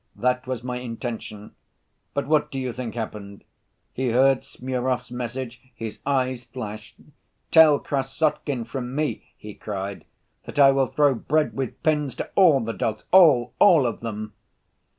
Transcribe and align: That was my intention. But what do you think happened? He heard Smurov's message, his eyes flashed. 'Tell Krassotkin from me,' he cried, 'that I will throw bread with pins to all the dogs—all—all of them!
That 0.15 0.47
was 0.47 0.63
my 0.63 0.77
intention. 0.77 1.53
But 2.15 2.25
what 2.27 2.49
do 2.49 2.59
you 2.59 2.73
think 2.73 2.95
happened? 2.95 3.43
He 3.93 4.09
heard 4.09 4.43
Smurov's 4.43 5.11
message, 5.11 5.61
his 5.75 5.99
eyes 6.07 6.43
flashed. 6.43 6.95
'Tell 7.51 7.77
Krassotkin 7.79 8.65
from 8.65 8.95
me,' 8.95 9.27
he 9.37 9.53
cried, 9.53 10.05
'that 10.45 10.57
I 10.57 10.71
will 10.71 10.87
throw 10.87 11.13
bread 11.13 11.53
with 11.55 11.83
pins 11.83 12.15
to 12.15 12.31
all 12.33 12.59
the 12.61 12.73
dogs—all—all 12.73 13.85
of 13.85 13.99
them! 13.99 14.33